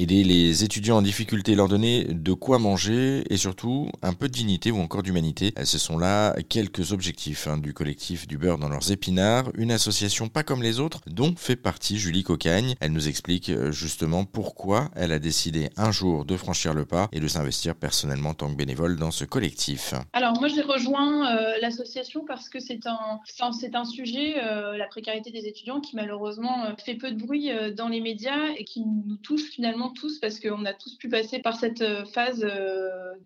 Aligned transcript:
Aider 0.00 0.24
les 0.24 0.64
étudiants 0.64 0.96
en 0.96 1.02
difficulté, 1.02 1.54
leur 1.54 1.68
donner 1.68 2.04
de 2.04 2.32
quoi 2.32 2.58
manger 2.58 3.22
et 3.28 3.36
surtout 3.36 3.90
un 4.00 4.14
peu 4.14 4.28
de 4.28 4.32
dignité 4.32 4.70
ou 4.70 4.78
encore 4.78 5.02
d'humanité. 5.02 5.52
Ce 5.62 5.76
sont 5.76 5.98
là 5.98 6.34
quelques 6.48 6.92
objectifs 6.92 7.46
hein, 7.46 7.58
du 7.58 7.74
collectif 7.74 8.26
du 8.26 8.38
beurre 8.38 8.56
dans 8.56 8.70
leurs 8.70 8.92
épinards, 8.92 9.50
une 9.58 9.70
association 9.70 10.30
pas 10.30 10.42
comme 10.42 10.62
les 10.62 10.80
autres 10.80 11.02
dont 11.06 11.34
fait 11.36 11.54
partie 11.54 11.98
Julie 11.98 12.22
Cocagne. 12.22 12.76
Elle 12.80 12.92
nous 12.92 13.08
explique 13.08 13.50
euh, 13.50 13.72
justement 13.72 14.24
pourquoi 14.24 14.90
elle 14.96 15.12
a 15.12 15.18
décidé 15.18 15.68
un 15.76 15.92
jour 15.92 16.24
de 16.24 16.34
franchir 16.34 16.72
le 16.72 16.86
pas 16.86 17.10
et 17.12 17.20
de 17.20 17.28
s'investir 17.28 17.74
personnellement 17.74 18.30
en 18.30 18.34
tant 18.34 18.50
que 18.50 18.56
bénévole 18.56 18.96
dans 18.96 19.10
ce 19.10 19.26
collectif. 19.26 19.92
Alors 20.14 20.32
moi 20.40 20.48
j'ai 20.48 20.62
rejoint 20.62 21.30
euh, 21.30 21.52
l'association 21.60 22.24
parce 22.26 22.48
que 22.48 22.58
c'est 22.58 22.86
un, 22.86 23.20
c'est 23.52 23.74
un 23.74 23.84
sujet, 23.84 24.42
euh, 24.42 24.78
la 24.78 24.86
précarité 24.86 25.30
des 25.30 25.46
étudiants, 25.46 25.80
qui 25.80 25.94
malheureusement 25.94 26.74
fait 26.82 26.94
peu 26.94 27.10
de 27.10 27.18
bruit 27.22 27.50
dans 27.76 27.88
les 27.88 28.00
médias 28.00 28.48
et 28.56 28.64
qui 28.64 28.80
nous 28.80 29.16
touche 29.16 29.42
finalement 29.42 29.89
tous 29.90 30.18
parce 30.18 30.40
qu'on 30.40 30.64
a 30.64 30.74
tous 30.74 30.96
pu 30.96 31.08
passer 31.08 31.38
par 31.40 31.56
cette 31.56 31.84
phase 32.12 32.46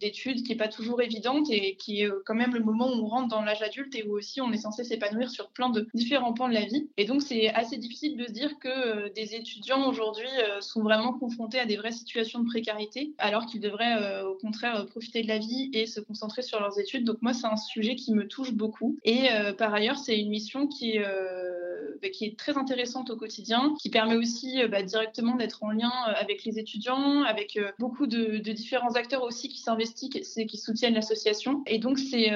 d'études 0.01 0.43
qui 0.43 0.51
n'est 0.51 0.57
pas 0.57 0.69
toujours 0.69 1.03
évidente 1.03 1.47
et 1.51 1.77
qui 1.77 2.03
est 2.03 2.11
quand 2.25 2.35
même 2.35 2.55
le 2.55 2.61
moment 2.61 2.89
où 2.89 3.05
on 3.05 3.07
rentre 3.07 3.29
dans 3.29 3.43
l'âge 3.43 3.63
adulte 3.63 3.95
et 3.95 4.05
où 4.07 4.17
aussi 4.17 4.41
on 4.41 4.53
est 4.53 4.59
censé 4.59 4.85
s'épanouir 4.85 5.31
sur 5.31 5.49
plein 5.51 5.71
de 5.71 5.89
différents 5.95 6.33
pans 6.33 6.49
de 6.49 6.55
la 6.55 6.65
vie. 6.65 6.89
Et 6.97 7.05
donc 7.05 7.23
c'est 7.23 7.49
assez 7.49 7.77
difficile 7.77 8.17
de 8.17 8.27
se 8.27 8.33
dire 8.33 8.59
que 8.59 9.13
des 9.15 9.35
étudiants 9.35 9.89
aujourd'hui 9.89 10.29
sont 10.61 10.83
vraiment 10.83 11.13
confrontés 11.13 11.59
à 11.59 11.67
des 11.67 11.77
vraies 11.77 11.93
situations 11.93 12.41
de 12.41 12.47
précarité 12.47 13.13
alors 13.19 13.47
qu'ils 13.47 13.61
devraient 13.61 14.23
au 14.23 14.35
contraire 14.35 14.87
profiter 14.87 15.23
de 15.23 15.29
la 15.29 15.39
vie 15.39 15.71
et 15.73 15.87
se 15.87 16.01
concentrer 16.01 16.43
sur 16.43 16.61
leurs 16.61 16.79
études. 16.79 17.05
Donc 17.05 17.19
moi 17.23 17.33
c'est 17.33 17.47
un 17.47 17.57
sujet 17.57 17.95
qui 17.95 18.13
me 18.13 18.27
touche 18.27 18.53
beaucoup 18.53 18.99
et 19.05 19.29
par 19.59 19.73
ailleurs 19.75 19.99
c'est 19.99 20.19
une 20.19 20.31
mission 20.31 20.67
qui 20.67 20.93
est 20.93 21.05
bah, 22.03 22.11
qui 22.11 22.25
est 22.27 22.39
très 22.39 22.57
intéressante 22.59 23.11
au 23.11 23.17
quotidien, 23.17 23.75
qui 23.81 23.89
permet 23.89 24.17
aussi 24.17 24.59
bah, 24.71 24.83
directement 24.83 25.37
d'être 25.37 25.63
en 25.63 25.71
lien 25.71 25.93
avec 26.17 26.45
les 26.45 26.54
étudiants, 26.59 27.23
avec 27.23 27.59
beaucoup 27.79 28.07
de, 28.07 28.39
différents 28.53 28.95
acteurs 28.95 29.23
aussi 29.23 29.49
qui 29.49 29.61
s'investissent 29.61 30.37
et 30.37 30.47
qui 30.47 30.59
soutiennent 30.59 30.95
l'association. 30.95 31.63
Et 31.67 31.79
donc 31.79 31.99
c'est 31.99 32.31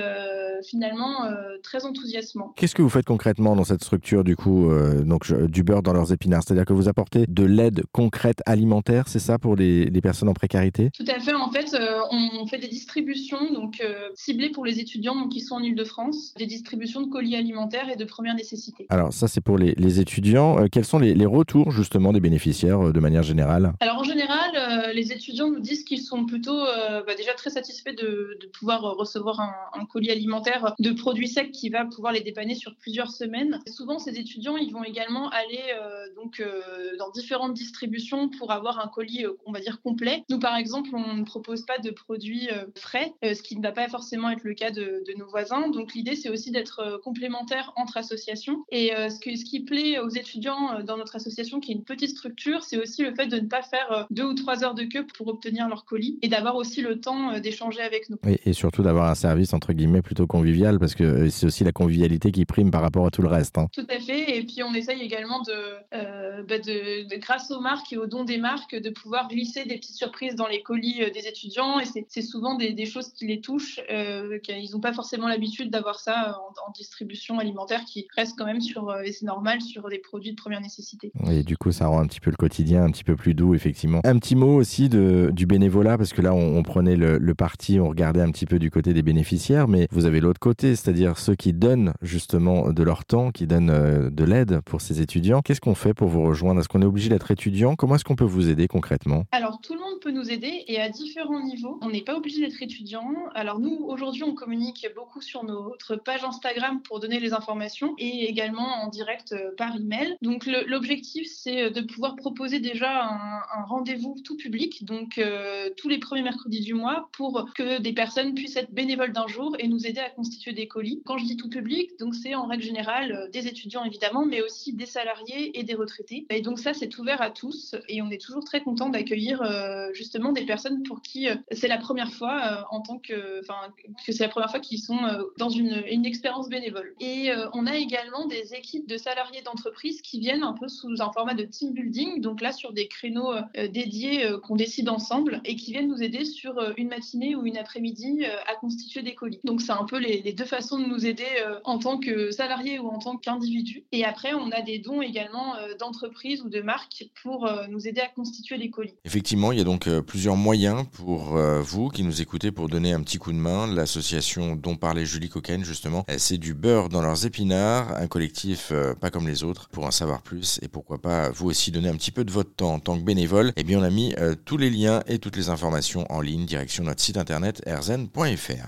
finalement 0.64 1.28
très 1.62 1.84
enthousiasmant. 1.84 2.52
Qu'est-ce 2.56 2.74
que 2.74 2.82
vous 2.82 2.88
faites 2.88 3.06
concrètement 3.06 3.54
dans 3.56 3.64
cette 3.64 3.82
structure 3.82 4.24
du 4.24 4.36
coup, 4.36 4.70
donc 5.04 5.32
du 5.32 5.62
beurre 5.62 5.82
dans 5.82 5.92
leurs 5.92 6.12
épinards? 6.12 6.42
C'est-à-dire 6.44 6.64
que 6.64 6.72
vous 6.72 6.88
apportez 6.88 7.26
de 7.26 7.44
l'aide 7.44 7.82
concrète 7.92 8.42
alimentaire, 8.46 9.08
c'est 9.08 9.18
ça 9.18 9.38
pour 9.38 9.56
les, 9.56 9.86
les, 9.86 10.00
personnes 10.00 10.28
en 10.28 10.34
précarité? 10.34 10.90
Tout 10.92 11.04
à 11.08 11.20
fait. 11.20 11.34
En 11.34 11.50
fait, 11.50 11.76
on 12.10 12.46
fait 12.46 12.58
des 12.58 12.68
distributions 12.68 13.52
donc 13.52 13.82
ciblées 14.14 14.50
pour 14.50 14.64
les 14.64 14.80
étudiants 14.80 15.28
qui 15.28 15.40
sont 15.40 15.56
en 15.56 15.62
Ile-de-France, 15.62 16.34
des 16.36 16.46
distributions 16.46 17.02
de 17.02 17.08
colis 17.08 17.36
alimentaires 17.36 17.88
et 17.90 17.96
de 17.96 18.04
première 18.04 18.34
nécessité. 18.34 18.86
Alors 18.90 19.12
ça 19.12 19.28
c'est 19.28 19.40
pour 19.40 19.58
les, 19.58 19.74
les 19.76 20.00
étudiants. 20.00 20.66
quels 20.70 20.84
sont 20.84 20.98
les, 20.98 21.14
les, 21.14 21.26
retours 21.26 21.70
justement 21.70 22.12
des 22.12 22.20
bénéficiaires 22.20 22.92
de 22.92 23.00
manière 23.00 23.22
générale? 23.22 23.72
Alors 23.80 23.97
en 23.98 24.04
général, 24.04 24.92
les 24.94 25.12
étudiants 25.12 25.50
nous 25.50 25.60
disent 25.60 25.84
qu'ils 25.84 26.02
sont 26.02 26.24
plutôt 26.26 26.58
bah, 27.06 27.14
déjà 27.16 27.34
très 27.34 27.50
satisfaits 27.50 27.94
de, 27.94 28.38
de 28.40 28.46
pouvoir 28.46 28.82
recevoir 28.82 29.40
un, 29.40 29.54
un 29.80 29.84
colis 29.86 30.10
alimentaire 30.10 30.74
de 30.78 30.92
produits 30.92 31.28
secs 31.28 31.50
qui 31.50 31.68
va 31.68 31.84
pouvoir 31.84 32.12
les 32.12 32.20
dépanner 32.20 32.54
sur 32.54 32.74
plusieurs 32.76 33.10
semaines. 33.10 33.58
Souvent, 33.66 33.98
ces 33.98 34.18
étudiants, 34.18 34.56
ils 34.56 34.72
vont 34.72 34.84
également 34.84 35.28
aller 35.30 35.62
euh, 35.74 36.06
donc 36.14 36.40
euh, 36.40 36.60
dans 36.98 37.10
différentes 37.10 37.54
distributions 37.54 38.28
pour 38.28 38.52
avoir 38.52 38.78
un 38.80 38.88
colis, 38.88 39.24
euh, 39.24 39.32
on 39.46 39.52
va 39.52 39.60
dire 39.60 39.80
complet. 39.82 40.24
Nous, 40.30 40.38
par 40.38 40.56
exemple, 40.56 40.90
on 40.92 41.14
ne 41.14 41.24
propose 41.24 41.62
pas 41.66 41.78
de 41.78 41.90
produits 41.90 42.48
frais, 42.76 43.14
ce 43.22 43.42
qui 43.42 43.56
ne 43.56 43.62
va 43.62 43.72
pas 43.72 43.88
forcément 43.88 44.30
être 44.30 44.44
le 44.44 44.54
cas 44.54 44.70
de, 44.70 45.02
de 45.06 45.18
nos 45.18 45.26
voisins. 45.26 45.68
Donc, 45.68 45.94
l'idée, 45.94 46.16
c'est 46.16 46.28
aussi 46.28 46.50
d'être 46.50 47.00
complémentaire 47.02 47.72
entre 47.76 47.96
associations. 47.96 48.64
Et 48.70 48.90
ce, 48.90 49.18
que, 49.20 49.34
ce 49.36 49.44
qui 49.44 49.60
plaît 49.60 49.98
aux 49.98 50.08
étudiants 50.08 50.82
dans 50.82 50.96
notre 50.96 51.16
association, 51.16 51.60
qui 51.60 51.72
est 51.72 51.74
une 51.74 51.84
petite 51.84 52.10
structure, 52.10 52.62
c'est 52.62 52.76
aussi 52.78 53.02
le 53.02 53.14
fait 53.14 53.26
de 53.26 53.38
ne 53.38 53.48
pas 53.48 53.62
faire 53.62 53.87
deux 54.10 54.24
ou 54.24 54.34
trois 54.34 54.64
heures 54.64 54.74
de 54.74 54.84
queue 54.84 55.06
pour 55.16 55.28
obtenir 55.28 55.68
leur 55.68 55.84
colis 55.84 56.18
et 56.22 56.28
d'avoir 56.28 56.56
aussi 56.56 56.82
le 56.82 57.00
temps 57.00 57.38
d'échanger 57.38 57.80
avec 57.80 58.10
nous. 58.10 58.16
et 58.24 58.52
surtout 58.52 58.82
d'avoir 58.82 59.10
un 59.10 59.14
service 59.14 59.52
entre 59.52 59.72
guillemets 59.72 60.02
plutôt 60.02 60.26
convivial 60.26 60.78
parce 60.78 60.94
que 60.94 61.28
c'est 61.28 61.46
aussi 61.46 61.64
la 61.64 61.72
convivialité 61.72 62.32
qui 62.32 62.44
prime 62.44 62.70
par 62.70 62.82
rapport 62.82 63.06
à 63.06 63.10
tout 63.10 63.22
le 63.22 63.28
reste. 63.28 63.58
Hein. 63.58 63.68
Tout 63.72 63.86
à 63.88 64.00
fait. 64.00 64.36
Et 64.36 64.42
puis 64.42 64.62
on 64.62 64.74
essaye 64.74 65.00
également 65.02 65.42
de, 65.42 65.52
euh, 65.94 66.42
bah 66.48 66.58
de, 66.58 67.16
grâce 67.18 67.50
aux 67.50 67.60
marques 67.60 67.92
et 67.92 67.96
aux 67.96 68.06
dons 68.06 68.24
des 68.24 68.38
marques, 68.38 68.74
de 68.74 68.90
pouvoir 68.90 69.28
glisser 69.28 69.64
des 69.64 69.76
petites 69.76 69.96
surprises 69.96 70.34
dans 70.34 70.46
les 70.46 70.62
colis 70.62 71.02
euh, 71.02 71.10
des 71.10 71.26
étudiants. 71.26 71.78
Et 71.80 71.84
c'est 72.08 72.22
souvent 72.22 72.56
des, 72.56 72.72
des, 72.72 72.86
choses 72.86 73.12
qui 73.12 73.26
les 73.26 73.40
touchent. 73.40 73.80
Euh, 73.90 74.38
ils 74.48 74.70
n'ont 74.72 74.80
pas 74.80 74.92
forcément 74.92 75.28
l'habitude 75.28 75.70
d'avoir 75.70 76.00
ça 76.00 76.38
en, 76.40 76.68
en, 76.68 76.72
distribution 76.72 77.38
alimentaire 77.38 77.84
qui 77.84 78.06
reste 78.16 78.36
quand 78.38 78.46
même 78.46 78.60
sur, 78.60 78.94
et 79.04 79.12
c'est 79.12 79.26
normal, 79.26 79.60
sur 79.60 79.88
des 79.88 79.98
produits 79.98 80.30
de 80.32 80.36
première 80.36 80.60
nécessité. 80.60 81.12
Et 81.30 81.42
du 81.42 81.56
coup, 81.56 81.72
ça 81.72 81.86
rend 81.86 82.00
un 82.00 82.06
petit 82.06 82.20
peu 82.20 82.30
le 82.30 82.36
quotidien 82.36 82.84
un 82.84 82.90
petit 82.90 83.04
peu 83.04 83.16
plus 83.16 83.34
doux, 83.34 83.54
effectivement. 83.54 83.77
Un 83.86 84.18
petit 84.18 84.34
mot 84.34 84.56
aussi 84.56 84.88
de, 84.88 85.30
du 85.32 85.46
bénévolat, 85.46 85.96
parce 85.96 86.12
que 86.12 86.22
là, 86.22 86.34
on, 86.34 86.56
on 86.56 86.62
prenait 86.62 86.96
le, 86.96 87.18
le 87.18 87.34
parti, 87.34 87.78
on 87.78 87.88
regardait 87.88 88.20
un 88.22 88.30
petit 88.30 88.46
peu 88.46 88.58
du 88.58 88.70
côté 88.70 88.92
des 88.92 89.02
bénéficiaires, 89.02 89.68
mais 89.68 89.86
vous 89.92 90.06
avez 90.06 90.20
l'autre 90.20 90.40
côté, 90.40 90.74
c'est-à-dire 90.74 91.18
ceux 91.18 91.34
qui 91.34 91.52
donnent 91.52 91.92
justement 92.02 92.72
de 92.72 92.82
leur 92.82 93.04
temps, 93.04 93.30
qui 93.30 93.46
donnent 93.46 93.70
euh, 93.70 94.10
de 94.10 94.24
l'aide 94.24 94.60
pour 94.64 94.80
ces 94.80 95.00
étudiants. 95.00 95.40
Qu'est-ce 95.42 95.60
qu'on 95.60 95.74
fait 95.76 95.94
pour 95.94 96.08
vous 96.08 96.24
rejoindre? 96.24 96.60
Est-ce 96.60 96.68
qu'on 96.68 96.82
est 96.82 96.86
obligé 96.86 97.08
d'être 97.08 97.30
étudiant? 97.30 97.76
Comment 97.76 97.94
est-ce 97.94 98.04
qu'on 98.04 98.16
peut 98.16 98.24
vous 98.24 98.48
aider 98.48 98.66
concrètement? 98.66 99.24
Alors 99.30 99.60
tout 99.62 99.74
peut 99.98 100.10
nous 100.10 100.30
aider 100.30 100.64
et 100.66 100.80
à 100.80 100.88
différents 100.88 101.42
niveaux. 101.42 101.78
On 101.82 101.90
n'est 101.90 102.02
pas 102.02 102.16
obligé 102.16 102.40
d'être 102.40 102.62
étudiant. 102.62 103.14
Alors 103.34 103.58
nous, 103.58 103.84
aujourd'hui, 103.86 104.24
on 104.24 104.34
communique 104.34 104.86
beaucoup 104.94 105.20
sur 105.20 105.44
notre 105.44 105.96
page 105.96 106.24
Instagram 106.24 106.80
pour 106.82 107.00
donner 107.00 107.20
les 107.20 107.32
informations 107.32 107.94
et 107.98 108.28
également 108.28 108.82
en 108.82 108.88
direct 108.88 109.32
euh, 109.32 109.50
par 109.56 109.76
email. 109.76 110.16
Donc 110.22 110.46
l'objectif, 110.46 111.28
c'est 111.30 111.64
euh, 111.64 111.70
de 111.70 111.80
pouvoir 111.80 112.16
proposer 112.16 112.60
déjà 112.60 113.04
un, 113.04 113.40
un 113.58 113.64
rendez-vous 113.64 114.16
tout 114.24 114.36
public, 114.36 114.84
donc 114.84 115.18
euh, 115.18 115.70
tous 115.76 115.88
les 115.88 115.98
premiers 115.98 116.22
mercredis 116.22 116.60
du 116.60 116.74
mois, 116.74 117.08
pour 117.12 117.48
que 117.54 117.80
des 117.80 117.92
personnes 117.92 118.34
puissent 118.34 118.56
être 118.56 118.72
bénévoles 118.72 119.12
d'un 119.12 119.26
jour 119.26 119.56
et 119.58 119.68
nous 119.68 119.86
aider 119.86 120.00
à 120.00 120.10
constituer 120.10 120.52
des 120.52 120.68
colis. 120.68 121.02
Quand 121.04 121.18
je 121.18 121.24
dis 121.24 121.36
tout 121.36 121.48
public, 121.48 121.98
donc 121.98 122.14
c'est 122.14 122.34
en 122.34 122.46
règle 122.46 122.62
générale 122.62 123.12
euh, 123.12 123.28
des 123.30 123.46
étudiants 123.46 123.84
évidemment, 123.84 124.24
mais 124.24 124.42
aussi 124.42 124.72
des 124.72 124.86
salariés 124.86 125.58
et 125.58 125.62
des 125.62 125.74
retraités. 125.74 126.26
Et 126.30 126.40
donc 126.40 126.58
ça, 126.58 126.74
c'est 126.74 126.96
ouvert 126.98 127.22
à 127.22 127.30
tous 127.30 127.74
et 127.88 128.02
on 128.02 128.10
est 128.10 128.20
toujours 128.20 128.44
très 128.44 128.62
content 128.62 128.88
d'accueillir 128.88 129.42
euh, 129.42 129.87
justement 129.92 130.32
des 130.32 130.44
personnes 130.44 130.82
pour 130.82 131.02
qui 131.02 131.28
euh, 131.28 131.34
c'est 131.52 131.68
la 131.68 131.78
première 131.78 132.12
fois 132.12 132.66
en 132.70 132.80
tant 132.80 132.98
que, 132.98 133.40
enfin, 133.40 133.72
que 134.06 134.12
c'est 134.12 134.24
la 134.24 134.28
première 134.28 134.50
fois 134.50 134.60
qu'ils 134.60 134.80
sont 134.80 134.98
dans 135.38 135.48
une, 135.48 136.04
expérience 136.04 136.48
bénévole. 136.48 136.94
Et 137.00 137.30
on 137.52 137.66
a 137.66 137.76
également 137.76 138.26
des 138.26 138.54
équipes 138.54 138.88
de 138.88 138.96
salariés 138.96 139.42
d'entreprise 139.42 140.00
qui 140.00 140.20
viennent 140.20 140.42
un 140.42 140.52
peu 140.52 140.68
sous 140.68 141.02
un 141.02 141.12
format 141.12 141.34
de 141.34 141.42
team 141.42 141.72
building, 141.72 142.20
donc 142.20 142.40
là 142.40 142.52
sur 142.52 142.72
des 142.72 142.88
créneaux 142.88 143.34
dédiés 143.54 144.26
qu'on 144.44 144.56
décide 144.56 144.88
ensemble 144.88 145.40
et 145.44 145.56
qui 145.56 145.72
viennent 145.72 145.88
nous 145.88 146.02
aider 146.02 146.24
sur 146.24 146.54
une 146.76 146.88
matinée 146.88 147.34
ou 147.34 147.44
une 147.46 147.58
après-midi 147.58 148.24
à 148.24 148.54
constituer 148.54 149.02
des 149.02 149.14
colis. 149.14 149.40
Donc 149.44 149.60
c'est 149.60 149.72
un 149.72 149.84
peu 149.84 149.98
les, 149.98 150.32
deux 150.32 150.44
façons 150.44 150.78
de 150.78 150.86
nous 150.86 151.06
aider 151.06 151.26
euh, 151.40 151.58
en 151.64 151.78
tant 151.78 151.98
que 151.98 152.30
salarié 152.30 152.78
ou 152.78 152.88
en 152.88 152.98
tant 152.98 153.16
qu'individu. 153.16 153.84
Et 153.92 154.04
après, 154.04 154.34
on 154.34 154.50
a 154.50 154.62
des 154.62 154.78
dons 154.78 155.02
également 155.02 155.56
euh, 155.56 155.74
d'entreprises 155.78 156.42
ou 156.42 156.48
de 156.48 156.60
marques 156.60 157.04
pour 157.22 157.46
euh, 157.46 157.66
nous 157.68 157.86
aider 157.86 158.00
à 158.00 158.08
constituer 158.08 158.56
les 158.56 158.70
colis. 158.70 158.94
Effectivement, 159.04 159.52
il 159.52 159.58
y 159.58 159.60
a 159.60 159.64
donc 159.64 159.77
plusieurs 160.06 160.36
moyens 160.36 160.84
pour 160.92 161.38
vous 161.62 161.88
qui 161.88 162.02
nous 162.02 162.20
écoutez 162.20 162.52
pour 162.52 162.68
donner 162.68 162.92
un 162.92 163.00
petit 163.00 163.18
coup 163.18 163.32
de 163.32 163.38
main. 163.38 163.66
L'association 163.66 164.56
dont 164.56 164.76
parlait 164.76 165.06
Julie 165.06 165.28
Cocaine, 165.28 165.64
justement, 165.64 166.04
c'est 166.16 166.38
du 166.38 166.54
beurre 166.54 166.88
dans 166.88 167.02
leurs 167.02 167.26
épinards, 167.26 167.96
un 167.96 168.06
collectif 168.06 168.72
pas 169.00 169.10
comme 169.10 169.28
les 169.28 169.44
autres. 169.44 169.68
Pour 169.70 169.84
en 169.84 169.90
savoir 169.90 170.22
plus 170.22 170.58
et 170.62 170.68
pourquoi 170.68 170.98
pas 171.00 171.30
vous 171.30 171.48
aussi 171.48 171.70
donner 171.70 171.88
un 171.88 171.96
petit 171.96 172.10
peu 172.10 172.24
de 172.24 172.30
votre 172.30 172.54
temps 172.54 172.74
en 172.74 172.80
tant 172.80 172.98
que 172.98 173.04
bénévole, 173.04 173.52
eh 173.56 173.62
bien 173.62 173.78
on 173.78 173.82
a 173.82 173.90
mis 173.90 174.14
tous 174.44 174.56
les 174.56 174.70
liens 174.70 175.02
et 175.06 175.18
toutes 175.18 175.36
les 175.36 175.48
informations 175.48 176.06
en 176.10 176.20
ligne 176.20 176.44
direction 176.44 176.84
notre 176.84 177.02
site 177.02 177.16
internet 177.16 177.62
erzen.fr. 177.66 178.66